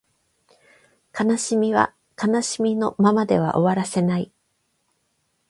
[1.13, 4.31] 悲しみは悲しみのままでは終わらせない